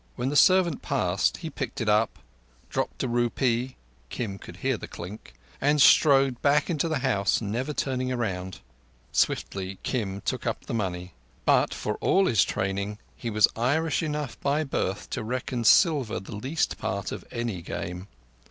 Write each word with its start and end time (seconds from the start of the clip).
When 0.15 0.29
the 0.29 0.35
servant 0.35 0.81
passed 0.81 1.37
he 1.37 1.51
picked 1.51 1.79
it 1.79 1.87
up, 1.87 2.17
dropped 2.71 3.03
a 3.03 3.07
rupee—Kim 3.07 4.39
could 4.39 4.57
hear 4.57 4.75
the 4.75 4.87
clink—and 4.87 5.79
strode 5.79 6.37
into 6.65 6.87
the 6.89 6.97
house, 7.05 7.39
never 7.39 7.71
turning 7.71 8.09
round. 8.09 8.61
Swiftly 9.11 9.77
Kim 9.83 10.21
took 10.21 10.47
up 10.47 10.65
the 10.65 10.73
money; 10.73 11.13
but 11.45 11.71
for 11.75 11.97
all 11.97 12.25
his 12.25 12.43
training, 12.43 12.97
he 13.15 13.29
was 13.29 13.47
Irish 13.55 14.01
enough 14.01 14.39
by 14.41 14.63
birth 14.63 15.07
to 15.11 15.23
reckon 15.23 15.63
silver 15.63 16.19
the 16.19 16.35
least 16.35 16.79
part 16.79 17.11
of 17.11 17.23
any 17.31 17.61
game. 17.61 18.07